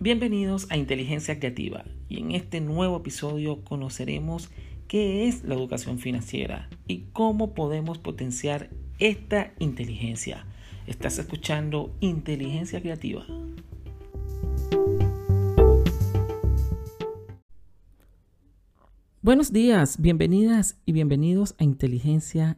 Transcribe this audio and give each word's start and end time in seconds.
Bienvenidos 0.00 0.68
a 0.70 0.76
Inteligencia 0.76 1.40
Creativa 1.40 1.84
y 2.08 2.20
en 2.20 2.30
este 2.30 2.60
nuevo 2.60 2.98
episodio 2.98 3.64
conoceremos 3.64 4.48
qué 4.86 5.26
es 5.26 5.42
la 5.42 5.56
educación 5.56 5.98
financiera 5.98 6.68
y 6.86 7.06
cómo 7.12 7.52
podemos 7.52 7.98
potenciar 7.98 8.70
esta 9.00 9.52
inteligencia. 9.58 10.46
Estás 10.86 11.18
escuchando 11.18 11.96
Inteligencia 11.98 12.80
Creativa. 12.80 13.26
Buenos 19.20 19.52
días, 19.52 20.00
bienvenidas 20.00 20.78
y 20.86 20.92
bienvenidos 20.92 21.56
a 21.58 21.64
Inteligencia 21.64 22.56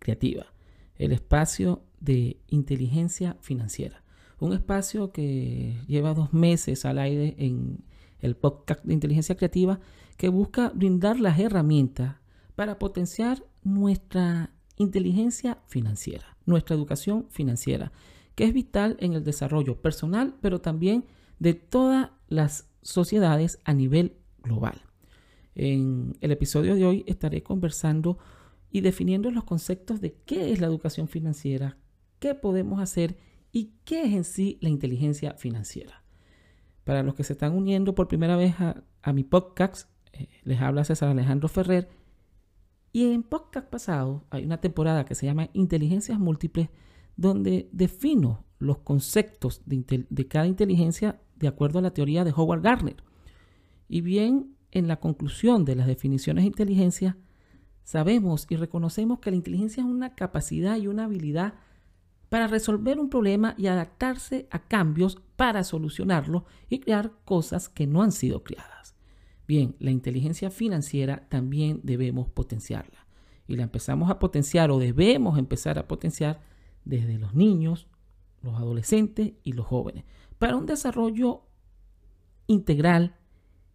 Creativa, 0.00 0.52
el 0.96 1.12
espacio 1.12 1.84
de 2.00 2.40
inteligencia 2.48 3.36
financiera 3.42 4.02
un 4.40 4.52
espacio 4.54 5.12
que 5.12 5.76
lleva 5.86 6.14
dos 6.14 6.32
meses 6.32 6.84
al 6.84 6.98
aire 6.98 7.34
en 7.38 7.84
el 8.20 8.36
podcast 8.36 8.84
de 8.84 8.94
inteligencia 8.94 9.36
creativa 9.36 9.80
que 10.16 10.28
busca 10.28 10.70
brindar 10.74 11.20
las 11.20 11.38
herramientas 11.38 12.16
para 12.56 12.78
potenciar 12.78 13.44
nuestra 13.62 14.50
inteligencia 14.76 15.58
financiera, 15.66 16.36
nuestra 16.46 16.74
educación 16.74 17.26
financiera, 17.30 17.92
que 18.34 18.44
es 18.44 18.54
vital 18.54 18.96
en 19.00 19.12
el 19.12 19.24
desarrollo 19.24 19.80
personal, 19.80 20.34
pero 20.40 20.60
también 20.60 21.04
de 21.38 21.54
todas 21.54 22.10
las 22.28 22.68
sociedades 22.82 23.58
a 23.64 23.74
nivel 23.74 24.16
global. 24.42 24.82
En 25.54 26.16
el 26.20 26.30
episodio 26.30 26.74
de 26.74 26.86
hoy 26.86 27.04
estaré 27.06 27.42
conversando 27.42 28.18
y 28.70 28.80
definiendo 28.80 29.30
los 29.30 29.44
conceptos 29.44 30.00
de 30.00 30.14
qué 30.24 30.52
es 30.52 30.60
la 30.60 30.66
educación 30.66 31.08
financiera, 31.08 31.76
qué 32.18 32.34
podemos 32.34 32.80
hacer 32.80 33.18
¿Y 33.52 33.72
qué 33.84 34.02
es 34.02 34.12
en 34.12 34.24
sí 34.24 34.58
la 34.60 34.68
inteligencia 34.68 35.34
financiera? 35.34 36.04
Para 36.84 37.02
los 37.02 37.14
que 37.14 37.24
se 37.24 37.32
están 37.32 37.54
uniendo 37.54 37.94
por 37.94 38.08
primera 38.08 38.36
vez 38.36 38.54
a, 38.58 39.12
mi 39.12 39.24
podcast, 39.24 39.90
eh, 40.12 40.28
les 40.44 40.60
habla 40.60 40.84
César 40.84 41.08
Alejandro 41.08 41.48
Ferrer. 41.48 41.88
Y 42.92 43.12
en 43.12 43.22
podcast 43.22 43.68
pasado 43.68 44.24
hay 44.30 44.44
una 44.44 44.60
temporada 44.60 45.04
que 45.04 45.14
se 45.14 45.26
llama 45.26 45.50
Inteligencias 45.52 46.18
Múltiples, 46.18 46.68
donde 47.16 47.68
defino 47.72 48.44
los 48.58 48.78
conceptos 48.78 49.62
de, 49.66 50.06
de 50.08 50.28
cada 50.28 50.46
inteligencia 50.46 51.20
de 51.36 51.48
acuerdo 51.48 51.78
a 51.78 51.82
la 51.82 51.92
teoría 51.92 52.24
de 52.24 52.32
Howard 52.34 52.62
Gardner. 52.62 52.96
Y 53.88 54.00
bien, 54.02 54.54
en 54.70 54.86
la 54.86 55.00
conclusión 55.00 55.64
de 55.64 55.74
las 55.74 55.86
definiciones 55.86 56.44
de 56.44 56.48
inteligencia, 56.48 57.16
sabemos 57.82 58.46
y 58.48 58.56
reconocemos 58.56 59.18
que 59.18 59.30
la 59.30 59.36
inteligencia 59.36 59.82
es 59.82 59.88
una 59.88 60.14
capacidad 60.14 60.76
y 60.76 60.86
una 60.86 61.04
habilidad 61.04 61.54
para 62.30 62.46
resolver 62.46 62.98
un 62.98 63.10
problema 63.10 63.54
y 63.58 63.66
adaptarse 63.66 64.46
a 64.50 64.60
cambios 64.60 65.18
para 65.36 65.64
solucionarlo 65.64 66.46
y 66.70 66.78
crear 66.78 67.12
cosas 67.24 67.68
que 67.68 67.86
no 67.86 68.02
han 68.02 68.12
sido 68.12 68.44
creadas. 68.44 68.94
Bien, 69.48 69.74
la 69.80 69.90
inteligencia 69.90 70.48
financiera 70.50 71.28
también 71.28 71.80
debemos 71.82 72.30
potenciarla. 72.30 73.04
Y 73.48 73.56
la 73.56 73.64
empezamos 73.64 74.10
a 74.10 74.20
potenciar 74.20 74.70
o 74.70 74.78
debemos 74.78 75.38
empezar 75.38 75.76
a 75.76 75.88
potenciar 75.88 76.40
desde 76.84 77.18
los 77.18 77.34
niños, 77.34 77.88
los 78.42 78.54
adolescentes 78.54 79.32
y 79.42 79.52
los 79.52 79.66
jóvenes, 79.66 80.04
para 80.38 80.56
un 80.56 80.66
desarrollo 80.66 81.42
integral, 82.46 83.16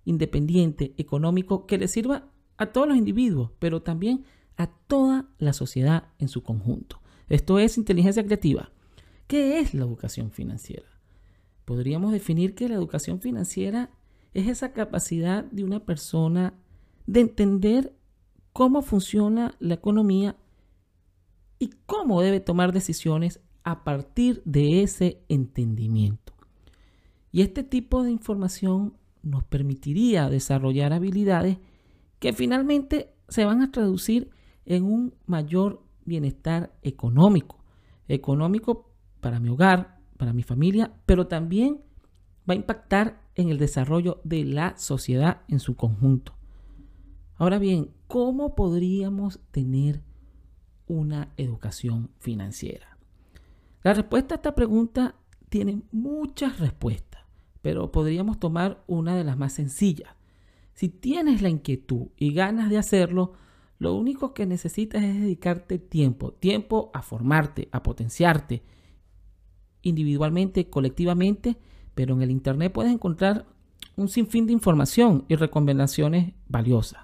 independiente, 0.05 0.93
económico, 0.97 1.65
que 1.65 1.77
le 1.77 1.89
sirva 1.89 2.29
a 2.55 2.67
todos 2.67 2.87
los 2.87 2.95
individuos, 2.95 3.51
pero 3.59 3.81
también 3.81 4.23
a 4.55 4.67
toda 4.67 5.27
la 5.39 5.51
sociedad 5.51 6.05
en 6.19 6.29
su 6.29 6.41
conjunto. 6.41 7.01
Esto 7.29 7.59
es 7.59 7.77
inteligencia 7.77 8.23
creativa. 8.23 8.71
¿Qué 9.27 9.59
es 9.59 9.73
la 9.73 9.83
educación 9.83 10.31
financiera? 10.31 10.87
Podríamos 11.65 12.11
definir 12.11 12.53
que 12.53 12.69
la 12.69 12.75
educación 12.75 13.19
financiera 13.19 13.89
es 14.33 14.47
esa 14.47 14.73
capacidad 14.73 15.45
de 15.45 15.63
una 15.63 15.85
persona 15.85 16.53
de 17.07 17.21
entender 17.21 17.95
cómo 18.53 18.81
funciona 18.81 19.55
la 19.59 19.73
economía 19.73 20.35
y 21.57 21.71
cómo 21.85 22.21
debe 22.21 22.39
tomar 22.39 22.71
decisiones 22.71 23.39
a 23.63 23.83
partir 23.83 24.41
de 24.45 24.83
ese 24.83 25.23
entendimiento. 25.27 26.33
Y 27.31 27.41
este 27.41 27.63
tipo 27.63 28.03
de 28.03 28.11
información 28.11 28.93
nos 29.23 29.43
permitiría 29.43 30.29
desarrollar 30.29 30.93
habilidades 30.93 31.57
que 32.19 32.31
finalmente 32.31 33.13
se 33.27 33.43
van 33.43 33.61
a 33.61 33.71
traducir 33.71 34.29
en 34.65 34.83
un 34.83 35.15
mayor 35.25 35.84
bienestar 36.05 36.73
económico. 36.81 37.63
Económico 38.07 38.91
para 39.19 39.39
mi 39.39 39.49
hogar, 39.49 39.99
para 40.17 40.33
mi 40.33 40.43
familia, 40.43 40.93
pero 41.05 41.27
también 41.27 41.81
va 42.49 42.53
a 42.53 42.57
impactar 42.57 43.21
en 43.35 43.49
el 43.49 43.57
desarrollo 43.57 44.21
de 44.23 44.45
la 44.45 44.77
sociedad 44.77 45.41
en 45.47 45.59
su 45.59 45.75
conjunto. 45.75 46.35
Ahora 47.35 47.59
bien, 47.59 47.91
¿cómo 48.07 48.55
podríamos 48.55 49.41
tener 49.51 50.01
una 50.87 51.33
educación 51.35 52.11
financiera? 52.19 52.97
La 53.83 53.93
respuesta 53.93 54.35
a 54.35 54.37
esta 54.37 54.55
pregunta 54.55 55.15
tiene 55.49 55.81
muchas 55.91 56.59
respuestas, 56.59 57.21
pero 57.61 57.91
podríamos 57.91 58.39
tomar 58.39 58.83
una 58.87 59.15
de 59.15 59.23
las 59.23 59.37
más 59.37 59.53
sencillas. 59.53 60.15
Si 60.73 60.89
tienes 60.89 61.41
la 61.41 61.49
inquietud 61.49 62.07
y 62.17 62.33
ganas 62.33 62.69
de 62.69 62.77
hacerlo, 62.77 63.33
lo 63.85 63.93
único 63.93 64.33
que 64.33 64.47
necesitas 64.47 65.03
es 65.03 65.13
dedicarte 65.13 65.77
tiempo, 65.77 66.31
tiempo 66.31 66.89
a 66.95 67.03
formarte, 67.03 67.69
a 67.71 67.83
potenciarte 67.83 68.63
individualmente, 69.83 70.71
colectivamente, 70.71 71.55
pero 71.93 72.15
en 72.15 72.23
el 72.23 72.31
Internet 72.31 72.73
puedes 72.73 72.91
encontrar 72.91 73.45
un 73.95 74.09
sinfín 74.09 74.47
de 74.47 74.53
información 74.53 75.25
y 75.27 75.35
recomendaciones 75.35 76.33
valiosas. 76.47 77.01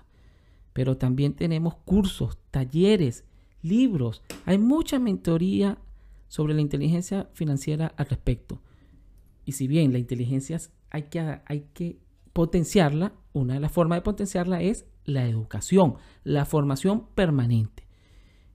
Pero 0.74 0.98
también 0.98 1.34
tenemos 1.34 1.76
cursos, 1.86 2.40
talleres, 2.50 3.26
libros. 3.62 4.24
Hay 4.48 4.58
mucha 4.58 4.98
mentoría 4.98 5.78
sobre 6.30 6.56
la 6.56 6.62
inteligencia 6.62 7.30
financiera 7.34 7.94
al 7.96 8.08
respecto. 8.08 8.60
Y 9.46 9.52
si 9.52 9.68
bien 9.68 9.94
la 9.94 10.00
inteligencia 10.00 10.60
hay 10.90 11.04
que, 11.04 11.20
hay 11.46 11.68
que 11.76 12.00
potenciarla, 12.34 13.14
una 13.34 13.54
de 13.54 13.60
las 13.60 13.72
formas 13.72 13.98
de 13.98 14.02
potenciarla 14.02 14.64
es 14.64 14.88
la 15.06 15.28
educación, 15.28 15.96
la 16.24 16.46
formación 16.46 17.08
permanente. 17.16 17.88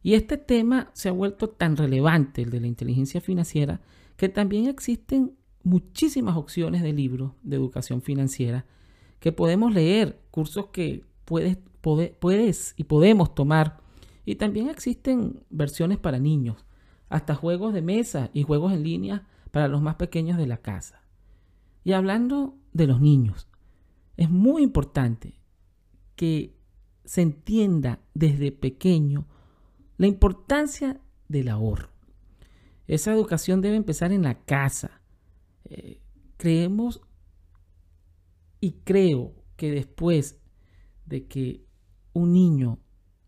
Y 0.03 0.15
este 0.15 0.37
tema 0.37 0.91
se 0.93 1.09
ha 1.09 1.13
vuelto 1.13 1.49
tan 1.49 1.77
relevante, 1.77 2.43
el 2.43 2.51
de 2.51 2.61
la 2.61 2.67
inteligencia 2.67 3.21
financiera, 3.21 3.81
que 4.17 4.29
también 4.29 4.67
existen 4.67 5.37
muchísimas 5.63 6.37
opciones 6.37 6.83
de 6.83 6.93
libros 6.93 7.33
de 7.43 7.57
educación 7.57 8.01
financiera 8.01 8.67
que 9.19 9.33
podemos 9.33 9.75
leer, 9.75 10.21
cursos 10.31 10.67
que 10.67 11.05
puedes, 11.25 11.59
puedes 11.81 12.75
y 12.77 12.85
podemos 12.85 13.35
tomar. 13.35 13.81
Y 14.25 14.37
también 14.37 14.69
existen 14.69 15.45
versiones 15.51 15.99
para 15.99 16.19
niños, 16.19 16.65
hasta 17.09 17.35
juegos 17.35 17.75
de 17.75 17.83
mesa 17.83 18.31
y 18.33 18.43
juegos 18.43 18.73
en 18.73 18.83
línea 18.83 19.27
para 19.51 19.69
los 19.69 19.83
más 19.83 19.97
pequeños 19.97 20.39
de 20.39 20.47
la 20.47 20.59
casa. 20.59 21.03
Y 21.83 21.93
hablando 21.93 22.57
de 22.73 22.87
los 22.87 23.01
niños, 23.01 23.49
es 24.17 24.31
muy 24.31 24.63
importante 24.63 25.39
que 26.17 26.57
se 27.05 27.23
entienda 27.23 28.01
desde 28.15 28.51
pequeño 28.51 29.27
la 29.97 30.07
importancia 30.07 31.01
del 31.29 31.49
ahorro. 31.49 31.91
Esa 32.87 33.13
educación 33.13 33.61
debe 33.61 33.77
empezar 33.77 34.13
en 34.13 34.23
la 34.23 34.45
casa. 34.45 35.01
Eh, 35.65 36.01
creemos 36.37 37.01
y 38.61 38.73
creo 38.85 39.35
que 39.57 39.71
después 39.71 40.39
de 41.05 41.27
que 41.27 41.65
un 42.13 42.33
niño, 42.33 42.79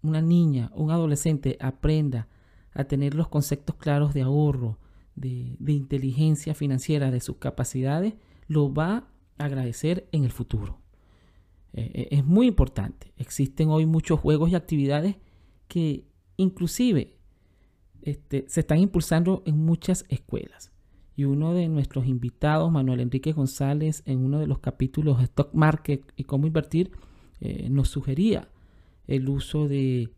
una 0.03 0.22
niña, 0.22 0.71
un 0.75 0.91
adolescente 0.91 1.56
aprenda 1.60 2.28
a 2.72 2.84
tener 2.84 3.15
los 3.15 3.28
conceptos 3.28 3.77
claros 3.77 4.15
de 4.15 4.22
ahorro, 4.22 4.78
de, 5.15 5.57
de 5.59 5.72
inteligencia 5.72 6.54
financiera, 6.54 7.10
de 7.10 7.21
sus 7.21 7.36
capacidades, 7.36 8.15
lo 8.47 8.72
va 8.72 9.09
a 9.39 9.45
agradecer 9.45 10.09
en 10.12 10.24
el 10.24 10.30
futuro. 10.30 10.80
Eh, 11.72 11.91
eh, 11.94 12.09
es 12.12 12.24
muy 12.24 12.47
importante. 12.47 13.12
Existen 13.16 13.68
hoy 13.68 13.86
muchos 13.86 14.20
juegos 14.20 14.50
y 14.50 14.54
actividades 14.54 15.16
que 15.68 16.04
inclusive 16.36 17.16
este, 18.03 18.44
se 18.48 18.60
están 18.60 18.78
impulsando 18.78 19.42
en 19.47 19.59
muchas 19.59 20.04
escuelas. 20.09 20.72
Y 21.16 21.24
uno 21.24 21.53
de 21.53 21.68
nuestros 21.68 22.06
invitados, 22.06 22.70
Manuel 22.70 23.00
Enrique 23.00 23.32
González, 23.32 24.03
en 24.06 24.24
uno 24.24 24.38
de 24.38 24.47
los 24.47 24.60
capítulos 24.60 25.20
Stock 25.22 25.53
Market 25.53 26.12
y 26.16 26.24
cómo 26.24 26.47
invertir, 26.47 26.92
eh, 27.41 27.68
nos 27.71 27.88
sugería 27.88 28.48
el 29.06 29.28
uso 29.28 29.68
de 29.68 30.10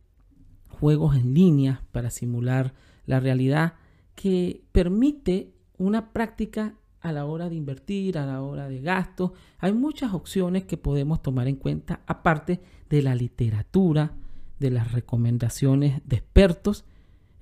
juegos 0.69 1.17
en 1.17 1.35
línea 1.35 1.85
para 1.91 2.11
simular 2.11 2.75
la 3.07 3.19
realidad 3.19 3.75
que 4.15 4.63
permite 4.73 5.53
una 5.79 6.13
práctica 6.13 6.75
a 7.01 7.13
la 7.13 7.25
hora 7.25 7.49
de 7.49 7.55
invertir, 7.55 8.19
a 8.19 8.27
la 8.27 8.43
hora 8.43 8.69
de 8.69 8.81
gastos. 8.81 9.33
Hay 9.59 9.73
muchas 9.73 10.13
opciones 10.13 10.65
que 10.65 10.77
podemos 10.77 11.23
tomar 11.23 11.49
en 11.49 11.57
cuenta, 11.57 12.01
aparte 12.07 12.61
de 12.89 13.03
la 13.03 13.15
literatura, 13.15 14.13
de 14.59 14.71
las 14.71 14.93
recomendaciones 14.93 16.03
de 16.05 16.17
expertos, 16.17 16.85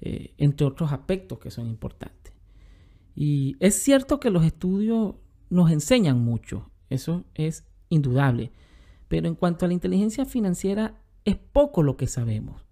eh, 0.01 0.35
entre 0.39 0.67
otros 0.67 0.93
aspectos 0.93 1.39
que 1.39 1.51
son 1.51 1.69
importantes. 1.69 2.33
Y 3.17 3.57
es 3.59 3.75
cierto 3.75 4.21
que 4.21 4.31
los 4.31 4.45
estudios 4.45 5.17
nos 5.51 5.71
enseñan 5.71 6.21
mucho, 6.21 6.71
eso 6.89 7.25
es 7.35 7.65
indudable. 7.89 8.53
Pero 9.09 9.27
en 9.27 9.35
cuanto 9.35 9.65
a 9.65 9.69
la 9.69 9.75
inteligencia 9.75 10.25
financiera, 10.25 11.01
es 11.25 11.37
poco 11.37 11.83
lo 11.83 11.97
que 11.97 12.07
sabemos. 12.07 12.65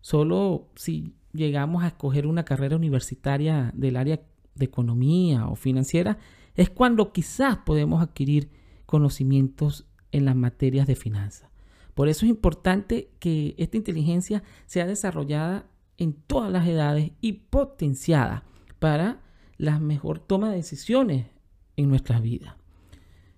Solo 0.00 0.68
si 0.74 1.14
llegamos 1.32 1.84
a 1.84 1.88
escoger 1.88 2.26
una 2.26 2.44
carrera 2.44 2.76
universitaria 2.76 3.70
del 3.74 3.96
área 3.96 4.20
de 4.56 4.66
economía 4.66 5.46
o 5.46 5.56
financiera, 5.56 6.18
es 6.54 6.70
cuando 6.70 7.12
quizás 7.12 7.58
podemos 7.58 8.02
adquirir 8.02 8.50
conocimientos 8.86 9.86
en 10.12 10.24
las 10.24 10.36
materias 10.36 10.86
de 10.86 10.96
finanzas. 10.96 11.50
Por 11.94 12.08
eso 12.08 12.26
es 12.26 12.30
importante 12.30 13.10
que 13.18 13.54
esta 13.58 13.76
inteligencia 13.76 14.42
sea 14.66 14.86
desarrollada 14.86 15.66
en 15.98 16.12
todas 16.12 16.52
las 16.52 16.66
edades 16.66 17.12
y 17.20 17.32
potenciada 17.32 18.44
para 18.78 19.22
la 19.56 19.78
mejor 19.78 20.18
toma 20.18 20.50
de 20.50 20.56
decisiones 20.56 21.26
en 21.76 21.88
nuestras 21.88 22.22
vidas. 22.22 22.54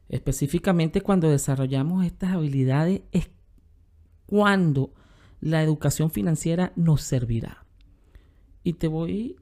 Específicamente 0.08 1.00
cuando 1.00 1.30
desarrollamos 1.30 2.04
estas 2.04 2.32
habilidades 2.32 3.02
es 3.12 3.30
cuando 4.26 4.92
la 5.40 5.62
educación 5.62 6.10
financiera 6.10 6.72
nos 6.76 7.02
servirá. 7.02 7.64
Y 8.64 8.74
te 8.74 8.88
voy 8.88 9.36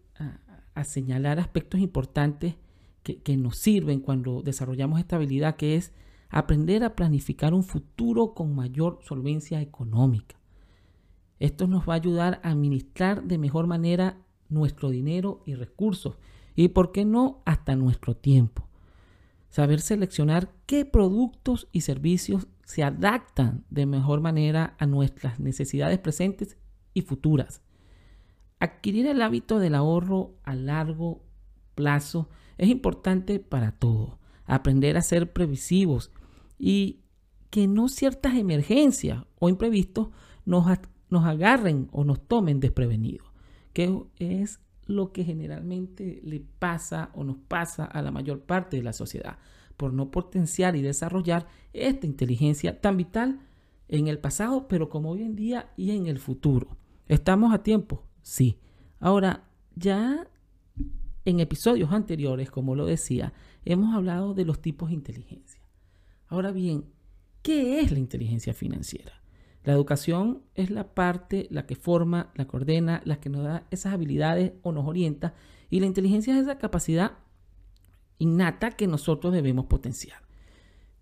a, 0.76 0.84
señalar 0.84 1.38
aspectos 1.38 1.80
importantes 1.80 2.54
que, 3.02 3.36
nos 3.36 3.58
sirven 3.58 4.00
cuando 4.00 4.42
desarrollamos 4.42 4.98
esta 4.98 5.16
habilidad, 5.16 5.56
que 5.56 5.76
es 5.76 5.92
aprender 6.28 6.82
a 6.82 6.96
planificar 6.96 7.54
un 7.54 7.62
futuro 7.62 8.34
con 8.34 8.54
mayor 8.54 8.98
solvencia 9.02 9.60
económica. 9.60 10.36
Esto 11.38 11.66
nos 11.66 11.88
va 11.88 11.92
a 11.94 11.96
ayudar 11.96 12.40
a 12.42 12.50
administrar 12.50 13.22
de 13.22 13.38
mejor 13.38 13.66
manera 13.66 14.18
nuestro 14.48 14.90
dinero 14.90 15.42
y 15.46 15.54
recursos 15.54 16.16
y, 16.56 16.68
por 16.68 16.90
qué 16.90 17.04
no, 17.04 17.42
hasta 17.44 17.76
nuestro 17.76 18.16
tiempo. 18.16 18.66
Saber 19.50 19.80
seleccionar 19.80 20.50
qué 20.66 20.84
productos 20.84 21.68
y 21.72 21.82
servicios 21.82 22.48
se 22.64 22.82
adaptan 22.82 23.64
de 23.70 23.86
mejor 23.86 24.20
manera 24.20 24.74
a 24.78 24.86
nuestras 24.86 25.38
necesidades 25.38 25.98
presentes 25.98 26.56
y 26.92 27.02
futuras. 27.02 27.62
Adquirir 28.58 29.06
el 29.06 29.20
hábito 29.20 29.58
del 29.58 29.74
ahorro 29.74 30.34
a 30.42 30.54
largo 30.54 31.22
plazo 31.74 32.30
es 32.56 32.68
importante 32.68 33.38
para 33.38 33.72
todo. 33.72 34.18
Aprender 34.46 34.96
a 34.96 35.02
ser 35.02 35.32
previsivos 35.32 36.10
y 36.58 37.00
que 37.50 37.68
no 37.68 37.88
ciertas 37.88 38.34
emergencias 38.34 39.24
o 39.38 39.48
imprevistos 39.48 40.08
nos, 40.46 40.66
nos 41.10 41.24
agarren 41.24 41.88
o 41.92 42.04
nos 42.04 42.26
tomen 42.26 42.60
desprevenidos, 42.60 43.28
que 43.72 44.02
es 44.18 44.60
lo 44.86 45.12
que 45.12 45.24
generalmente 45.24 46.20
le 46.24 46.40
pasa 46.40 47.10
o 47.14 47.24
nos 47.24 47.36
pasa 47.36 47.84
a 47.84 48.00
la 48.02 48.10
mayor 48.10 48.40
parte 48.40 48.76
de 48.76 48.82
la 48.82 48.92
sociedad, 48.92 49.38
por 49.76 49.92
no 49.92 50.10
potenciar 50.10 50.76
y 50.76 50.82
desarrollar 50.82 51.46
esta 51.72 52.06
inteligencia 52.06 52.80
tan 52.80 52.96
vital 52.96 53.40
en 53.88 54.08
el 54.08 54.18
pasado, 54.18 54.66
pero 54.68 54.88
como 54.88 55.10
hoy 55.10 55.22
en 55.22 55.36
día 55.36 55.72
y 55.76 55.90
en 55.90 56.06
el 56.06 56.18
futuro. 56.18 56.76
¿Estamos 57.08 57.52
a 57.52 57.62
tiempo? 57.62 58.04
Sí. 58.26 58.58
Ahora, 58.98 59.44
ya 59.76 60.26
en 61.24 61.38
episodios 61.38 61.92
anteriores, 61.92 62.50
como 62.50 62.74
lo 62.74 62.84
decía, 62.84 63.32
hemos 63.64 63.94
hablado 63.94 64.34
de 64.34 64.44
los 64.44 64.60
tipos 64.60 64.88
de 64.88 64.96
inteligencia. 64.96 65.62
Ahora 66.26 66.50
bien, 66.50 66.86
¿qué 67.42 67.78
es 67.78 67.92
la 67.92 68.00
inteligencia 68.00 68.52
financiera? 68.52 69.22
La 69.62 69.74
educación 69.74 70.42
es 70.56 70.70
la 70.70 70.92
parte, 70.92 71.46
la 71.52 71.66
que 71.66 71.76
forma, 71.76 72.32
la 72.34 72.48
que 72.48 72.56
ordena, 72.56 73.00
la 73.04 73.20
que 73.20 73.30
nos 73.30 73.44
da 73.44 73.68
esas 73.70 73.94
habilidades 73.94 74.54
o 74.62 74.72
nos 74.72 74.88
orienta. 74.88 75.34
Y 75.70 75.78
la 75.78 75.86
inteligencia 75.86 76.34
es 76.34 76.42
esa 76.42 76.58
capacidad 76.58 77.18
innata 78.18 78.72
que 78.72 78.88
nosotros 78.88 79.32
debemos 79.32 79.66
potenciar. 79.66 80.20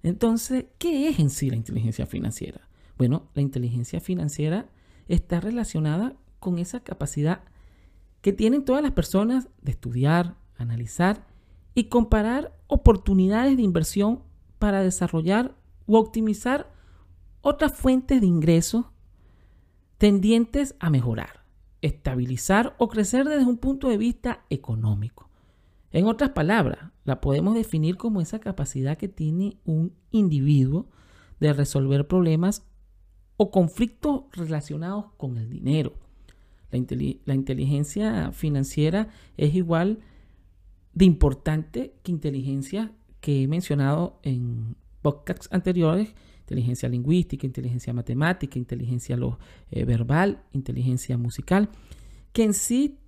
Entonces, 0.02 0.66
¿qué 0.76 1.08
es 1.08 1.18
en 1.18 1.30
sí 1.30 1.48
la 1.48 1.56
inteligencia 1.56 2.04
financiera? 2.04 2.68
Bueno, 2.98 3.30
la 3.32 3.40
inteligencia 3.40 3.98
financiera 3.98 4.68
está 5.08 5.40
relacionada 5.40 6.18
con 6.44 6.58
esa 6.58 6.80
capacidad 6.80 7.40
que 8.20 8.34
tienen 8.34 8.66
todas 8.66 8.82
las 8.82 8.92
personas 8.92 9.48
de 9.62 9.72
estudiar, 9.72 10.36
analizar 10.58 11.26
y 11.74 11.84
comparar 11.84 12.54
oportunidades 12.66 13.56
de 13.56 13.62
inversión 13.62 14.22
para 14.58 14.82
desarrollar 14.82 15.56
o 15.86 15.98
optimizar 15.98 16.70
otras 17.40 17.72
fuentes 17.72 18.20
de 18.20 18.26
ingresos 18.26 18.84
tendientes 19.96 20.76
a 20.80 20.90
mejorar, 20.90 21.44
estabilizar 21.80 22.76
o 22.76 22.88
crecer 22.88 23.26
desde 23.26 23.46
un 23.46 23.56
punto 23.56 23.88
de 23.88 23.96
vista 23.96 24.44
económico. 24.50 25.30
En 25.92 26.06
otras 26.06 26.30
palabras, 26.30 26.90
la 27.04 27.22
podemos 27.22 27.54
definir 27.54 27.96
como 27.96 28.20
esa 28.20 28.38
capacidad 28.38 28.98
que 28.98 29.08
tiene 29.08 29.56
un 29.64 29.94
individuo 30.10 30.90
de 31.40 31.54
resolver 31.54 32.06
problemas 32.06 32.66
o 33.38 33.50
conflictos 33.50 34.24
relacionados 34.32 35.06
con 35.16 35.38
el 35.38 35.48
dinero. 35.48 36.03
La, 36.70 36.78
la 37.24 37.34
inteligencia 37.34 38.32
financiera 38.32 39.08
es 39.36 39.54
igual 39.54 40.00
de 40.92 41.04
importante 41.04 41.94
que 42.02 42.12
inteligencia 42.12 42.92
que 43.20 43.42
he 43.42 43.48
mencionado 43.48 44.20
en 44.22 44.76
podcasts 45.02 45.48
anteriores 45.50 46.14
inteligencia 46.44 46.88
lingüística, 46.90 47.46
inteligencia 47.46 47.92
matemática, 47.94 48.58
inteligencia 48.58 49.18
eh, 49.70 49.84
verbal, 49.84 50.44
inteligencia 50.52 51.16
musical, 51.16 51.70
que 52.32 52.44
en 52.44 52.52
sí 52.52 52.98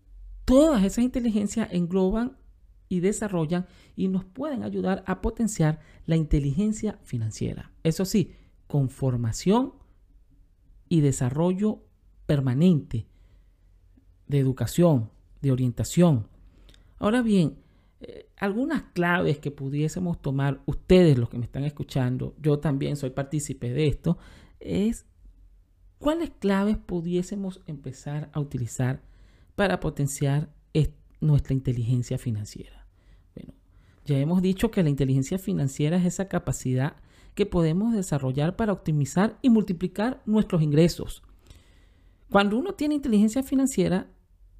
todas 0.46 0.84
esas 0.84 1.04
inteligencias 1.04 1.68
engloban 1.72 2.38
y 2.88 3.00
desarrollan 3.00 3.66
y 3.94 4.08
nos 4.08 4.24
pueden 4.24 4.62
ayudar 4.62 5.04
a 5.06 5.20
potenciar 5.20 5.80
la 6.06 6.16
inteligencia 6.16 6.98
financiera. 7.02 7.72
Eso 7.82 8.04
sí, 8.06 8.32
con 8.66 8.88
formación 8.88 9.74
y 10.88 11.00
desarrollo 11.00 11.82
permanente 12.24 13.06
de 14.28 14.38
educación, 14.38 15.10
de 15.42 15.52
orientación. 15.52 16.28
Ahora 16.98 17.22
bien, 17.22 17.56
eh, 18.00 18.28
algunas 18.36 18.82
claves 18.94 19.38
que 19.38 19.50
pudiésemos 19.50 20.20
tomar, 20.20 20.60
ustedes 20.66 21.18
los 21.18 21.28
que 21.28 21.38
me 21.38 21.44
están 21.44 21.64
escuchando, 21.64 22.34
yo 22.40 22.58
también 22.58 22.96
soy 22.96 23.10
partícipe 23.10 23.72
de 23.72 23.86
esto, 23.86 24.18
es 24.60 25.06
cuáles 25.98 26.30
claves 26.30 26.76
pudiésemos 26.76 27.60
empezar 27.66 28.30
a 28.32 28.40
utilizar 28.40 29.02
para 29.54 29.80
potenciar 29.80 30.50
nuestra 31.20 31.54
inteligencia 31.54 32.18
financiera. 32.18 32.86
Bueno, 33.34 33.54
ya 34.04 34.18
hemos 34.18 34.42
dicho 34.42 34.70
que 34.70 34.82
la 34.82 34.90
inteligencia 34.90 35.38
financiera 35.38 35.96
es 35.96 36.04
esa 36.04 36.28
capacidad 36.28 36.96
que 37.34 37.46
podemos 37.46 37.94
desarrollar 37.94 38.56
para 38.56 38.72
optimizar 38.72 39.38
y 39.42 39.50
multiplicar 39.50 40.22
nuestros 40.26 40.62
ingresos. 40.62 41.22
Cuando 42.30 42.58
uno 42.58 42.74
tiene 42.74 42.94
inteligencia 42.94 43.42
financiera, 43.42 44.08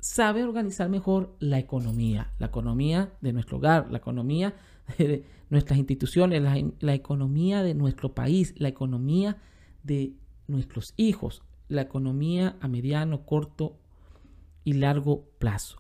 sabe 0.01 0.45
organizar 0.45 0.89
mejor 0.89 1.37
la 1.41 1.59
economía, 1.59 2.33
la 2.39 2.47
economía 2.47 3.13
de 3.21 3.33
nuestro 3.33 3.59
hogar, 3.59 3.91
la 3.91 3.99
economía 3.99 4.55
de 4.99 5.25
nuestras 5.51 5.79
instituciones, 5.79 6.43
la, 6.81 6.95
economía 6.95 7.63
de 7.63 7.75
nuestro 7.75 8.15
país, 8.15 8.55
la 8.57 8.69
economía 8.69 9.37
de 9.83 10.15
nuestros 10.49 10.95
hijos, 10.97 11.43
la 11.69 11.83
economía 11.83 12.57
a 12.61 12.69
mediano, 12.69 13.25
corto 13.25 13.79
y 14.65 14.75
largo 14.75 15.29
plazo. 15.39 15.79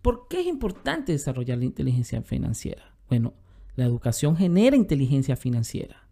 ¿Por 0.00 0.28
qué 0.28 0.40
es 0.40 0.46
importante 0.46 1.12
desarrollar 1.12 1.58
la 1.58 1.64
inteligencia 1.64 2.22
financiera? 2.22 2.94
Bueno, 3.08 3.34
la 3.76 3.84
educación 3.84 4.36
genera 4.36 4.76
inteligencia 4.76 5.36
financiera. 5.36 6.08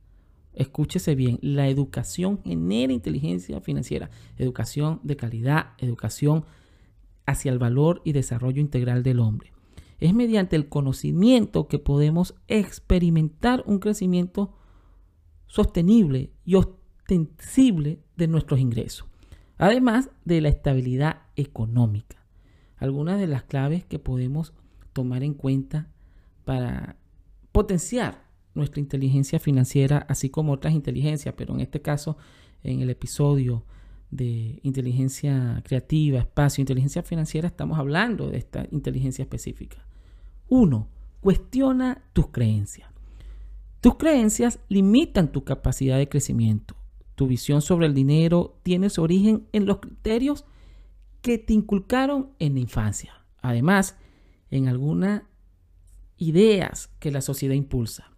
Escúchese 0.53 1.15
bien, 1.15 1.39
la 1.43 1.69
educación 1.69 2.43
genera 2.43 2.93
inteligencia 2.93 3.61
financiera, 3.61 4.11
educación 4.37 5.01
de 5.03 5.17
calidad, 5.17 5.73
educación 5.79 6.45
hacia 7.31 7.53
el 7.53 7.59
valor 7.59 8.03
y 8.05 8.13
desarrollo 8.13 8.61
integral 8.61 9.03
del 9.03 9.21
hombre. 9.21 9.53
Es 9.99 10.15
mediante 10.15 10.57
el 10.57 10.69
conocimiento 10.69 11.69
que 11.69 11.79
podemos 11.79 12.35
experimentar 12.49 13.63
un 13.67 13.79
crecimiento 13.79 14.57
sostenible 15.47 16.33
y 16.45 16.55
ostensible 16.55 18.01
de 18.17 18.29
nuestros 18.29 18.61
ingresos, 18.61 19.07
además 19.59 20.11
de 20.25 20.41
la 20.41 20.49
estabilidad 20.49 21.23
económica. 21.37 22.25
Algunas 22.77 23.21
de 23.21 23.27
las 23.27 23.43
claves 23.43 23.85
que 23.85 23.99
podemos 23.99 24.55
tomar 24.93 25.23
en 25.23 25.35
cuenta 25.35 25.91
para 26.45 26.97
potenciar 27.53 28.25
nuestra 28.55 28.81
inteligencia 28.81 29.39
financiera, 29.39 30.07
así 30.09 30.31
como 30.31 30.53
otras 30.53 30.73
inteligencias, 30.73 31.35
pero 31.37 31.55
en 31.55 31.61
este 31.61 31.83
caso, 31.83 32.17
en 32.63 32.81
el 32.81 32.91
episodio 32.91 33.65
de 34.11 34.61
inteligencia 34.63 35.63
creativa, 35.65 36.19
espacio, 36.19 36.63
inteligencia 36.63 37.03
financiera, 37.03 37.49
estamos 37.49 37.79
hablando 37.79 38.31
de 38.31 38.39
esta 38.39 38.67
inteligencia 38.71 39.23
específica. 39.23 39.87
Uno, 40.49 40.89
cuestiona 41.21 42.03
tus 42.13 42.29
creencias. 42.29 42.91
Tus 43.81 43.95
creencias 43.97 44.59
limitan 44.69 45.33
tu 45.33 45.45
capacidad 45.45 45.97
de 45.97 46.09
crecimiento. 46.09 46.77
Tu 47.15 47.27
visión 47.27 47.63
sobre 47.63 47.87
el 47.87 47.95
dinero 47.95 48.59
tiene 48.63 48.91
su 48.91 49.03
origen 49.03 49.47
en 49.53 49.67
los 49.67 49.79
criterios 49.79 50.45
que 51.23 51.39
te 51.39 51.53
inculcaron 51.53 52.31
en 52.39 52.55
la 52.55 52.61
infancia. 52.61 53.15
Además, 53.41 53.97
en 54.51 54.69
algunas 54.69 55.23
ideas 56.17 56.89
que 56.99 57.11
la 57.11 57.21
sociedad 57.21 57.55
impulsa. 57.55 58.11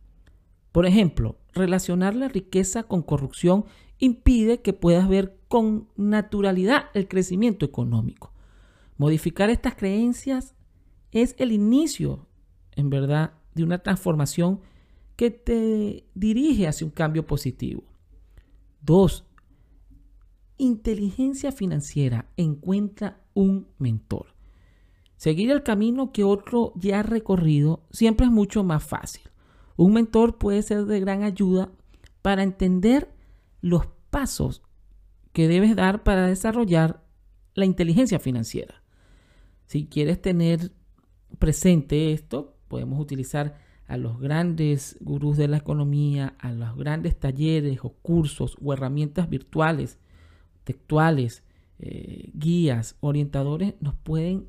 Por 0.72 0.86
ejemplo, 0.86 1.38
relacionar 1.52 2.16
la 2.16 2.28
riqueza 2.28 2.84
con 2.84 3.02
corrupción 3.02 3.66
impide 3.98 4.62
que 4.62 4.72
puedas 4.72 5.08
ver 5.08 5.38
con 5.52 5.86
naturalidad 5.96 6.84
el 6.94 7.08
crecimiento 7.08 7.66
económico. 7.66 8.32
Modificar 8.96 9.50
estas 9.50 9.74
creencias 9.74 10.54
es 11.10 11.34
el 11.36 11.52
inicio, 11.52 12.26
en 12.74 12.88
verdad, 12.88 13.34
de 13.54 13.62
una 13.62 13.82
transformación 13.82 14.60
que 15.14 15.30
te 15.30 16.06
dirige 16.14 16.66
hacia 16.66 16.86
un 16.86 16.90
cambio 16.90 17.26
positivo. 17.26 17.82
Dos, 18.80 19.26
inteligencia 20.56 21.52
financiera. 21.52 22.30
Encuentra 22.38 23.20
un 23.34 23.68
mentor. 23.76 24.28
Seguir 25.18 25.50
el 25.50 25.62
camino 25.62 26.12
que 26.12 26.24
otro 26.24 26.72
ya 26.76 27.00
ha 27.00 27.02
recorrido 27.02 27.82
siempre 27.90 28.24
es 28.24 28.32
mucho 28.32 28.64
más 28.64 28.82
fácil. 28.82 29.24
Un 29.76 29.92
mentor 29.92 30.38
puede 30.38 30.62
ser 30.62 30.86
de 30.86 30.98
gran 30.98 31.24
ayuda 31.24 31.70
para 32.22 32.42
entender 32.42 33.14
los 33.60 33.84
pasos 34.08 34.62
que 35.32 35.48
debes 35.48 35.76
dar 35.76 36.02
para 36.02 36.26
desarrollar 36.26 37.02
la 37.54 37.64
inteligencia 37.64 38.18
financiera. 38.18 38.82
Si 39.66 39.86
quieres 39.86 40.20
tener 40.20 40.72
presente 41.38 42.12
esto, 42.12 42.56
podemos 42.68 43.00
utilizar 43.00 43.56
a 43.86 43.96
los 43.96 44.20
grandes 44.20 44.96
gurús 45.00 45.36
de 45.36 45.48
la 45.48 45.58
economía, 45.58 46.34
a 46.38 46.52
los 46.52 46.76
grandes 46.76 47.18
talleres 47.18 47.80
o 47.82 47.90
cursos 47.90 48.56
o 48.62 48.72
herramientas 48.72 49.28
virtuales, 49.28 49.98
textuales, 50.64 51.42
eh, 51.78 52.30
guías, 52.34 52.96
orientadores, 53.00 53.74
nos 53.80 53.94
pueden 53.94 54.46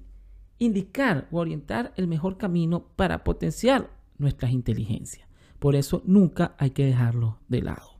indicar 0.59 1.27
o 1.31 1.39
orientar 1.39 1.93
el 1.97 2.07
mejor 2.07 2.37
camino 2.37 2.87
para 2.95 3.23
potenciar 3.23 3.89
nuestras 4.17 4.51
inteligencias. 4.51 5.27
Por 5.59 5.75
eso 5.75 6.01
nunca 6.05 6.55
hay 6.57 6.71
que 6.71 6.85
dejarlo 6.85 7.39
de 7.47 7.61
lado. 7.61 7.97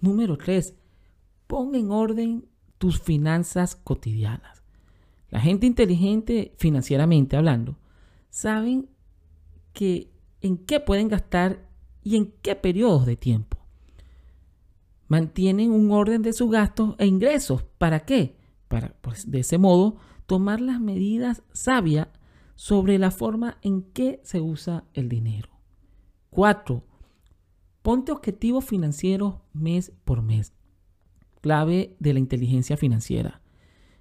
Número 0.00 0.36
3. 0.38 0.74
Pon 1.48 1.74
en 1.74 1.90
orden 1.90 2.46
tus 2.78 3.00
finanzas 3.00 3.74
cotidianas. 3.74 4.62
La 5.30 5.40
gente 5.40 5.66
inteligente, 5.66 6.54
financieramente 6.56 7.36
hablando, 7.36 7.76
saben 8.30 8.88
que 9.72 10.12
en 10.40 10.58
qué 10.58 10.78
pueden 10.78 11.08
gastar 11.08 11.66
y 12.02 12.16
en 12.16 12.32
qué 12.42 12.54
periodos 12.54 13.04
de 13.06 13.16
tiempo. 13.16 13.58
Mantienen 15.08 15.72
un 15.72 15.90
orden 15.90 16.22
de 16.22 16.32
sus 16.32 16.50
gastos 16.50 16.94
e 16.98 17.06
ingresos. 17.06 17.64
¿Para 17.78 18.00
qué? 18.00 18.36
Para, 18.68 18.94
pues, 19.00 19.30
de 19.30 19.40
ese 19.40 19.58
modo, 19.58 19.96
tomar 20.26 20.60
las 20.60 20.80
medidas 20.80 21.42
sabias 21.52 22.08
sobre 22.54 22.98
la 22.98 23.10
forma 23.10 23.56
en 23.62 23.82
que 23.82 24.20
se 24.22 24.40
usa 24.40 24.84
el 24.92 25.08
dinero. 25.08 25.48
4. 26.30 26.84
Ponte 27.82 28.12
objetivos 28.12 28.64
financieros 28.64 29.36
mes 29.54 29.92
por 30.04 30.22
mes. 30.22 30.52
Clave 31.40 31.96
de 31.98 32.12
la 32.12 32.18
inteligencia 32.18 32.76
financiera. 32.76 33.40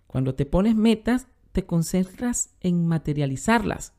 Cuando 0.08 0.36
te 0.36 0.46
pones 0.46 0.76
metas, 0.76 1.28
te 1.52 1.66
concentras 1.66 2.56
en 2.62 2.88
materializarlas 2.88 3.94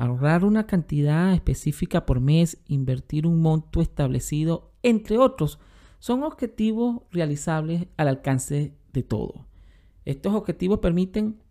ahorrar 0.00 0.46
una 0.46 0.66
cantidad 0.66 1.34
específica 1.34 2.06
por 2.06 2.20
mes, 2.20 2.56
invertir 2.66 3.26
un 3.26 3.42
monto 3.42 3.82
establecido, 3.82 4.72
entre 4.82 5.18
otros, 5.18 5.58
son 5.98 6.22
objetivos 6.22 7.02
realizables 7.10 7.86
al 7.98 8.08
alcance 8.08 8.74
de 8.94 9.02
todo. 9.02 9.46
Estos 10.06 10.34
objetivos 10.34 10.78
permiten 10.78 11.42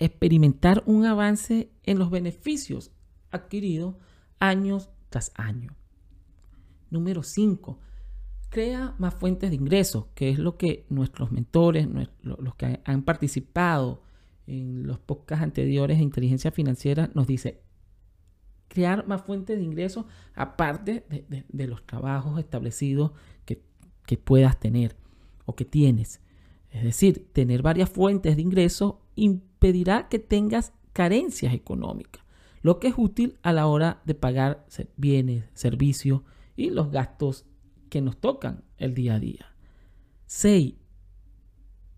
experimentar 0.00 0.82
un 0.86 1.06
avance 1.06 1.70
en 1.84 2.00
los 2.00 2.10
beneficios 2.10 2.90
adquiridos 3.30 3.94
años 4.40 4.90
tras 5.08 5.30
año. 5.36 5.76
Número 6.90 7.22
5. 7.22 7.78
Crea 8.54 8.94
más 8.98 9.14
fuentes 9.14 9.50
de 9.50 9.56
ingresos, 9.56 10.06
que 10.14 10.28
es 10.28 10.38
lo 10.38 10.56
que 10.56 10.86
nuestros 10.88 11.32
mentores, 11.32 11.88
los 12.22 12.54
que 12.54 12.80
han 12.84 13.02
participado 13.02 14.04
en 14.46 14.86
los 14.86 15.00
podcasts 15.00 15.42
anteriores 15.42 15.98
de 15.98 16.04
inteligencia 16.04 16.52
financiera, 16.52 17.10
nos 17.14 17.26
dicen, 17.26 17.58
crear 18.68 19.08
más 19.08 19.22
fuentes 19.22 19.58
de 19.58 19.64
ingresos 19.64 20.04
aparte 20.36 21.04
de, 21.48 21.66
los 21.66 21.84
trabajos 21.84 22.38
establecidos 22.38 23.10
que, 23.44 23.60
que, 24.06 24.18
puedas 24.18 24.60
tener 24.60 24.94
o 25.46 25.56
que 25.56 25.64
tienes. 25.64 26.20
Es 26.70 26.84
decir, 26.84 27.32
tener 27.32 27.60
varias 27.60 27.90
fuentes 27.90 28.36
de 28.36 28.42
ingresos 28.42 28.94
impedirá 29.16 30.08
que 30.08 30.20
tengas 30.20 30.72
carencias 30.92 31.54
económicas, 31.54 32.22
lo 32.62 32.78
que 32.78 32.86
es 32.86 32.94
útil 32.96 33.36
a 33.42 33.52
la 33.52 33.66
hora 33.66 34.00
de 34.04 34.14
pagar 34.14 34.64
bienes, 34.96 35.42
servicios 35.54 36.22
y 36.54 36.70
los 36.70 36.92
gastos 36.92 37.46
que 37.88 38.00
nos 38.00 38.18
tocan 38.18 38.64
el 38.78 38.94
día 38.94 39.14
a 39.14 39.20
día. 39.20 39.54
6. 40.26 40.74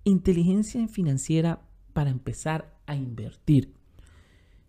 Inteligencia 0.05 0.87
financiera 0.89 1.63
para 1.93 2.11
empezar 2.11 2.77
a 2.87 2.95
invertir. 2.95 3.75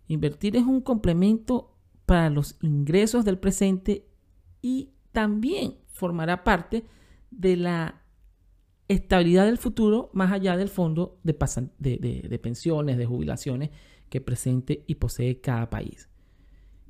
Invertir 0.08 0.56
es 0.56 0.64
un 0.64 0.80
complemento 0.80 1.76
para 2.06 2.30
los 2.30 2.56
ingresos 2.62 3.24
del 3.24 3.38
presente 3.38 4.08
y 4.62 4.90
también 5.12 5.74
formará 5.92 6.44
parte 6.44 6.84
de 7.30 7.56
la 7.56 8.02
estabilidad 8.88 9.44
del 9.44 9.58
futuro 9.58 10.10
más 10.14 10.32
allá 10.32 10.56
del 10.56 10.68
fondo 10.68 11.20
de, 11.22 11.34
pensiones, 12.42 12.96
de 12.96 13.06
jubilaciones 13.06 13.70
que 14.08 14.20
presente 14.20 14.84
y 14.86 14.94
posee 14.94 15.40
cada 15.40 15.68
país. 15.68 16.08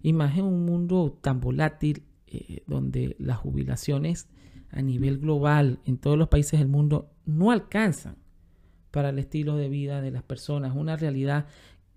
En 0.04 0.20
un 0.20 0.64
mundo 0.64 1.18
tan 1.20 1.40
volátil 1.40 2.04
eh, 2.30 2.62
donde 2.66 3.16
las 3.18 3.38
jubilaciones 3.38 4.28
a 4.70 4.82
nivel 4.82 5.18
global 5.18 5.80
en 5.84 5.98
todos 5.98 6.18
los 6.18 6.28
países 6.28 6.58
del 6.58 6.68
mundo 6.68 7.10
no 7.24 7.50
alcanzan 7.50 8.16
para 8.90 9.10
el 9.10 9.18
estilo 9.18 9.56
de 9.56 9.68
vida 9.68 10.00
de 10.00 10.10
las 10.10 10.22
personas, 10.22 10.74
una 10.74 10.96
realidad 10.96 11.46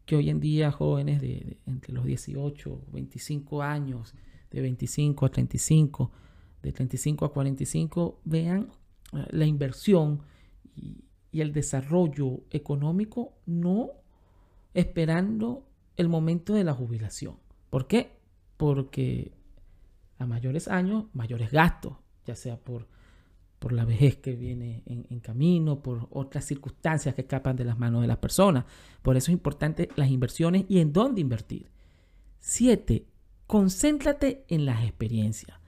que 0.05 0.15
hoy 0.15 0.29
en 0.29 0.39
día 0.39 0.71
jóvenes 0.71 1.21
de, 1.21 1.57
entre 1.65 1.93
los 1.93 2.05
18, 2.05 2.81
25 2.91 3.61
años, 3.61 4.13
de 4.50 4.61
25 4.61 5.25
a 5.25 5.29
35, 5.29 6.11
de 6.61 6.71
35 6.71 7.25
a 7.25 7.33
45, 7.33 8.21
vean 8.25 8.69
eh, 9.13 9.25
la 9.31 9.45
inversión 9.45 10.21
y, 10.75 11.05
y 11.31 11.41
el 11.41 11.53
desarrollo 11.53 12.41
económico 12.50 13.33
no 13.45 13.91
esperando 14.73 15.65
el 15.97 16.09
momento 16.09 16.53
de 16.53 16.63
la 16.63 16.73
jubilación. 16.73 17.38
¿Por 17.69 17.88
qué? 17.88 18.17
Porque 18.57 19.31
a 20.21 20.25
mayores 20.25 20.67
años, 20.67 21.05
mayores 21.13 21.51
gastos, 21.51 21.97
ya 22.25 22.35
sea 22.35 22.57
por 22.57 22.87
por 23.61 23.73
la 23.73 23.85
vejez 23.85 24.17
que 24.17 24.35
viene 24.35 24.81
en, 24.87 25.19
camino, 25.19 25.83
por 25.83 26.07
otras 26.09 26.45
circunstancias 26.45 27.13
que 27.13 27.21
escapan 27.21 27.55
de 27.55 27.63
las 27.63 27.77
manos 27.77 28.01
de 28.01 28.07
las 28.07 28.17
personas. 28.17 28.65
Por 29.03 29.17
eso 29.17 29.29
es 29.29 29.33
importante 29.33 29.87
las 29.95 30.09
inversiones 30.09 30.65
y 30.67 30.79
en 30.79 30.91
dónde 30.91 31.21
invertir. 31.21 31.69
Siete, 32.39 33.05
concéntrate 33.45 34.45
en 34.47 34.65
las 34.65 34.83
experiencias. 34.83 35.59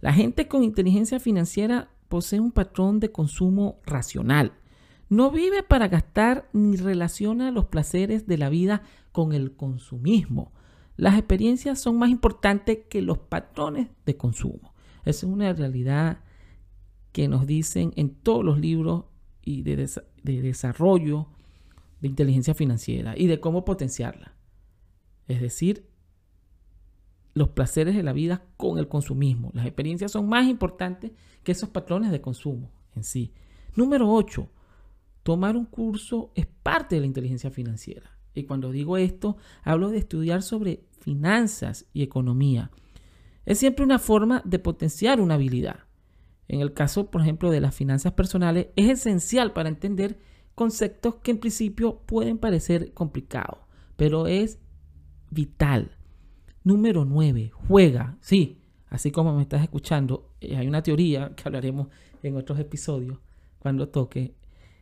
La 0.00 0.12
gente 0.12 0.46
con 0.46 0.62
inteligencia 0.62 1.18
financiera 1.18 1.90
posee 2.08 2.38
un 2.38 2.52
patrón 2.52 3.00
de 3.00 3.10
consumo 3.10 3.80
racional. 3.84 4.52
No 5.08 5.32
vive 5.32 5.64
para 5.64 5.88
gastar 5.88 6.48
ni 6.52 6.76
relaciona 6.76 7.50
los 7.50 7.64
placeres 7.64 8.28
de 8.28 8.38
la 8.38 8.48
vida 8.48 8.82
con 9.10 9.32
el 9.32 9.56
consumismo. 9.56 10.52
Las 11.00 11.16
experiencias 11.16 11.80
son 11.80 11.98
más 11.98 12.10
importantes 12.10 12.80
que 12.90 13.00
los 13.00 13.16
patrones 13.16 13.88
de 14.04 14.18
consumo. 14.18 14.74
Esa 15.06 15.24
es 15.24 15.32
una 15.32 15.50
realidad 15.54 16.20
que 17.12 17.26
nos 17.26 17.46
dicen 17.46 17.94
en 17.96 18.10
todos 18.10 18.44
los 18.44 18.60
libros 18.60 19.04
y 19.42 19.62
de, 19.62 19.88
desarrollo 20.22 21.28
de 22.02 22.08
inteligencia 22.08 22.52
financiera 22.52 23.14
y 23.16 23.28
de 23.28 23.40
cómo 23.40 23.64
potenciarla. 23.64 24.34
Es 25.26 25.40
decir, 25.40 25.88
los 27.32 27.48
placeres 27.48 27.96
de 27.96 28.02
la 28.02 28.12
vida 28.12 28.44
con 28.58 28.76
el 28.76 28.86
consumismo. 28.86 29.52
Las 29.54 29.64
experiencias 29.64 30.12
son 30.12 30.28
más 30.28 30.46
importantes 30.48 31.12
que 31.42 31.52
esos 31.52 31.70
patrones 31.70 32.10
de 32.10 32.20
consumo 32.20 32.70
en 32.94 33.04
sí. 33.04 33.32
Número 33.74 34.12
8. 34.12 34.46
Tomar 35.22 35.56
un 35.56 35.64
curso 35.64 36.30
es 36.34 36.44
parte 36.44 36.96
de 36.96 37.00
la 37.00 37.06
inteligencia 37.06 37.50
financiera. 37.50 38.19
Y 38.34 38.44
cuando 38.44 38.70
digo 38.70 38.96
esto, 38.96 39.36
hablo 39.62 39.90
de 39.90 39.98
estudiar 39.98 40.42
sobre 40.42 40.84
finanzas 41.00 41.86
y 41.92 42.02
economía. 42.02 42.70
Es 43.46 43.58
siempre 43.58 43.84
una 43.84 43.98
forma 43.98 44.42
de 44.44 44.58
potenciar 44.58 45.20
una 45.20 45.34
habilidad. 45.34 45.80
En 46.48 46.60
el 46.60 46.72
caso, 46.72 47.10
por 47.10 47.22
ejemplo, 47.22 47.50
de 47.50 47.60
las 47.60 47.74
finanzas 47.74 48.12
personales, 48.12 48.68
es 48.76 48.88
esencial 48.88 49.52
para 49.52 49.68
entender 49.68 50.18
conceptos 50.54 51.16
que 51.16 51.30
en 51.30 51.38
principio 51.38 52.00
pueden 52.00 52.38
parecer 52.38 52.92
complicados, 52.92 53.58
pero 53.96 54.26
es 54.26 54.58
vital. 55.30 55.96
Número 56.62 57.04
9, 57.04 57.50
juega. 57.52 58.18
Sí, 58.20 58.60
así 58.88 59.10
como 59.10 59.34
me 59.34 59.42
estás 59.42 59.62
escuchando, 59.62 60.34
eh, 60.40 60.56
hay 60.56 60.68
una 60.68 60.82
teoría 60.82 61.34
que 61.36 61.42
hablaremos 61.46 61.88
en 62.22 62.36
otros 62.36 62.58
episodios 62.58 63.18
cuando 63.58 63.88
toque, 63.88 64.34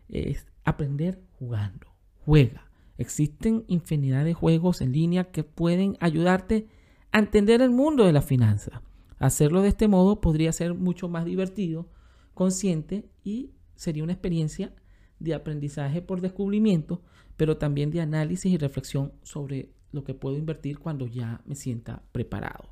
es 0.08 0.46
aprender 0.64 1.20
jugando. 1.38 1.88
Juega. 2.24 2.67
Existen 2.98 3.64
infinidad 3.68 4.24
de 4.24 4.34
juegos 4.34 4.80
en 4.80 4.92
línea 4.92 5.30
que 5.30 5.44
pueden 5.44 5.96
ayudarte 6.00 6.66
a 7.12 7.20
entender 7.20 7.62
el 7.62 7.70
mundo 7.70 8.04
de 8.04 8.12
la 8.12 8.22
finanza. 8.22 8.82
Hacerlo 9.18 9.62
de 9.62 9.68
este 9.68 9.88
modo 9.88 10.20
podría 10.20 10.52
ser 10.52 10.74
mucho 10.74 11.08
más 11.08 11.24
divertido, 11.24 11.88
consciente 12.34 13.08
y 13.24 13.52
sería 13.74 14.04
una 14.04 14.12
experiencia 14.12 14.74
de 15.20 15.34
aprendizaje 15.34 16.02
por 16.02 16.20
descubrimiento, 16.20 17.02
pero 17.36 17.56
también 17.56 17.90
de 17.90 18.00
análisis 18.00 18.52
y 18.52 18.58
reflexión 18.58 19.12
sobre 19.22 19.70
lo 19.92 20.04
que 20.04 20.14
puedo 20.14 20.36
invertir 20.36 20.78
cuando 20.78 21.06
ya 21.06 21.40
me 21.46 21.54
sienta 21.54 22.02
preparado. 22.12 22.70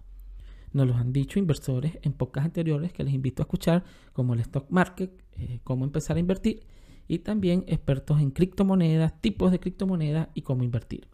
Nos 0.73 0.87
lo 0.87 0.95
han 0.95 1.13
dicho 1.13 1.39
inversores 1.39 1.99
en 2.03 2.13
pocas 2.13 2.45
anteriores 2.45 2.93
que 2.93 3.05
les 3.05 3.15
invito 3.15 3.43
a 3.43 3.45
escuchar, 3.45 3.85
como 4.13 4.35
el 4.35 4.41
stock 4.41 4.71
market, 4.71 5.11
eh, 5.39 5.61
cómo 5.65 5.85
empezar 5.85 6.17
a 6.17 6.21
invertir, 6.21 6.65
y 7.09 7.21
también 7.21 7.65
expertos 7.67 8.21
en 8.21 8.31
criptomonedas, 8.31 9.21
tipos 9.21 9.53
de 9.53 9.61
criptomonedas 9.61 10.29
y 10.35 10.43
cómo 10.43 10.65
invertir. 10.65 11.09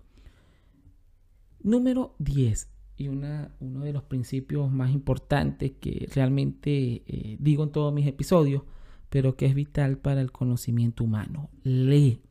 Número 1.62 2.16
10, 2.18 2.68
y 2.96 3.08
una, 3.08 3.54
uno 3.61 3.80
de 3.80 3.92
los 3.92 4.02
principios 4.04 4.70
más 4.70 4.90
importantes 4.90 5.72
que 5.80 6.08
realmente 6.14 7.02
eh, 7.06 7.37
digo 7.40 7.64
en 7.64 7.70
todos 7.70 7.92
mis 7.92 8.06
episodios, 8.06 8.62
pero 9.08 9.37
que 9.37 9.46
es 9.46 9.54
vital 9.54 9.99
para 9.99 10.20
el 10.20 10.32
conocimiento 10.32 11.04
humano. 11.04 11.50
Lee. 11.62 12.22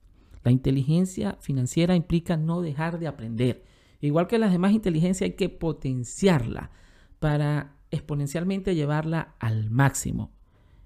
La 0.44 0.52
inteligencia 0.52 1.38
financiera 1.40 1.96
implica 1.96 2.38
no 2.38 2.62
dejar 2.62 3.00
de 3.00 3.08
aprender. 3.08 3.64
Igual 4.00 4.28
que 4.28 4.40
las 4.40 4.52
demás 4.52 4.74
inteligencias 4.74 5.30
hay 5.30 5.36
que 5.36 5.50
potenciarla 5.50 6.72
para 7.20 7.76
exponencialmente 7.92 8.74
llevarla 8.74 9.36
al 9.40 9.70
máximo. 9.70 10.32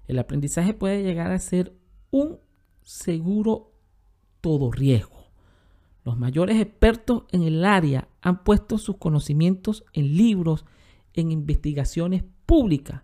El 0.06 0.18
aprendizaje 0.18 0.74
puede 0.74 1.02
llegar 1.02 1.32
a 1.32 1.38
ser 1.38 1.74
un 2.10 2.38
seguro 2.86 3.72
todo 4.40 4.70
riesgo. 4.70 5.26
Los 6.04 6.16
mayores 6.16 6.60
expertos 6.60 7.24
en 7.32 7.42
el 7.42 7.64
área 7.64 8.08
han 8.22 8.44
puesto 8.44 8.78
sus 8.78 8.96
conocimientos 8.96 9.84
en 9.92 10.16
libros, 10.16 10.64
en 11.12 11.30
investigaciones 11.30 12.24
públicas 12.46 13.02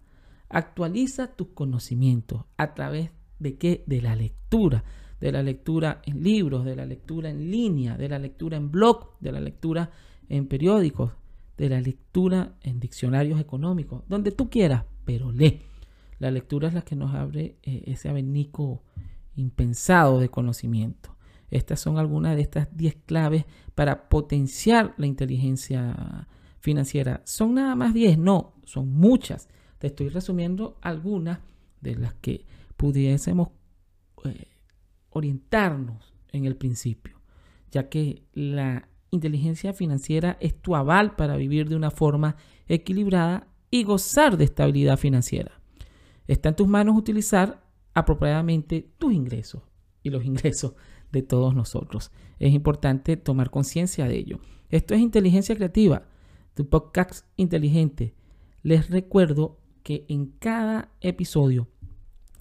Actualiza 0.52 1.28
tus 1.28 1.48
conocimientos 1.48 2.44
a 2.58 2.74
través 2.74 3.10
de 3.38 3.56
qué? 3.56 3.84
De 3.86 4.02
la 4.02 4.14
lectura, 4.14 4.84
de 5.18 5.32
la 5.32 5.42
lectura 5.42 6.02
en 6.04 6.22
libros, 6.22 6.66
de 6.66 6.76
la 6.76 6.84
lectura 6.84 7.30
en 7.30 7.50
línea, 7.50 7.96
de 7.96 8.10
la 8.10 8.18
lectura 8.18 8.58
en 8.58 8.70
blog, 8.70 9.18
de 9.18 9.32
la 9.32 9.40
lectura 9.40 9.90
en 10.28 10.46
periódicos, 10.48 11.12
de 11.56 11.70
la 11.70 11.80
lectura 11.80 12.52
en 12.60 12.80
diccionarios 12.80 13.40
económicos, 13.40 14.02
donde 14.10 14.30
tú 14.30 14.50
quieras, 14.50 14.84
pero 15.06 15.32
lee. 15.32 15.62
La 16.18 16.30
lectura 16.30 16.68
es 16.68 16.74
la 16.74 16.82
que 16.82 16.96
nos 16.96 17.14
abre 17.14 17.56
eh, 17.62 17.84
ese 17.86 18.10
abanico 18.10 18.82
impensado 19.34 20.18
de 20.20 20.28
conocimiento. 20.28 21.16
Estas 21.50 21.80
son 21.80 21.98
algunas 21.98 22.34
de 22.36 22.42
estas 22.42 22.74
10 22.74 22.96
claves 23.06 23.44
para 23.74 24.08
potenciar 24.08 24.94
la 24.96 25.06
inteligencia 25.06 26.26
financiera. 26.60 27.22
¿Son 27.24 27.54
nada 27.54 27.74
más 27.74 27.92
10? 27.92 28.18
No, 28.18 28.54
son 28.64 28.90
muchas. 28.90 29.48
Te 29.78 29.88
estoy 29.88 30.08
resumiendo 30.08 30.78
algunas 30.80 31.40
de 31.80 31.96
las 31.96 32.14
que 32.14 32.46
pudiésemos 32.76 33.48
eh, 34.24 34.46
orientarnos 35.10 36.14
en 36.32 36.46
el 36.46 36.56
principio, 36.56 37.20
ya 37.70 37.88
que 37.88 38.22
la 38.32 38.88
inteligencia 39.10 39.74
financiera 39.74 40.38
es 40.40 40.60
tu 40.60 40.74
aval 40.74 41.16
para 41.16 41.36
vivir 41.36 41.68
de 41.68 41.76
una 41.76 41.90
forma 41.90 42.36
equilibrada 42.66 43.46
y 43.70 43.84
gozar 43.84 44.36
de 44.36 44.44
estabilidad 44.44 44.96
financiera. 44.96 45.60
Está 46.26 46.50
en 46.50 46.56
tus 46.56 46.68
manos 46.68 46.96
utilizar 46.96 47.61
apropiadamente 47.94 48.90
tus 48.98 49.12
ingresos 49.12 49.62
y 50.02 50.10
los 50.10 50.24
ingresos 50.24 50.74
de 51.12 51.22
todos 51.22 51.54
nosotros. 51.54 52.10
Es 52.38 52.52
importante 52.52 53.16
tomar 53.16 53.50
conciencia 53.50 54.06
de 54.06 54.16
ello. 54.16 54.40
Esto 54.70 54.94
es 54.94 55.00
inteligencia 55.00 55.54
creativa, 55.54 56.06
tu 56.54 56.68
podcast 56.68 57.26
inteligente. 57.36 58.14
Les 58.62 58.90
recuerdo 58.90 59.58
que 59.82 60.06
en 60.08 60.26
cada 60.38 60.90
episodio 61.00 61.68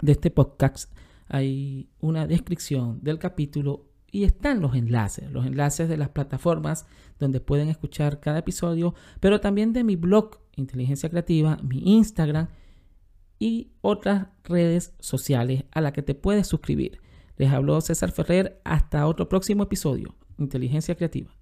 de 0.00 0.12
este 0.12 0.30
podcast 0.30 0.92
hay 1.28 1.88
una 2.00 2.26
descripción 2.26 3.00
del 3.02 3.18
capítulo 3.18 3.86
y 4.10 4.24
están 4.24 4.60
los 4.60 4.74
enlaces, 4.74 5.30
los 5.32 5.46
enlaces 5.46 5.88
de 5.88 5.96
las 5.96 6.10
plataformas 6.10 6.86
donde 7.18 7.40
pueden 7.40 7.68
escuchar 7.68 8.20
cada 8.20 8.40
episodio, 8.40 8.94
pero 9.20 9.40
también 9.40 9.72
de 9.72 9.84
mi 9.84 9.96
blog 9.96 10.38
Inteligencia 10.56 11.08
Creativa, 11.08 11.58
mi 11.62 11.96
Instagram 11.96 12.48
y 13.42 13.72
otras 13.80 14.28
redes 14.44 14.94
sociales 15.00 15.64
a 15.72 15.80
las 15.80 15.92
que 15.92 16.02
te 16.02 16.14
puedes 16.14 16.46
suscribir. 16.46 17.00
Les 17.36 17.50
habló 17.50 17.80
César 17.80 18.12
Ferrer, 18.12 18.60
hasta 18.62 19.04
otro 19.08 19.28
próximo 19.28 19.64
episodio, 19.64 20.14
Inteligencia 20.38 20.94
Creativa. 20.94 21.34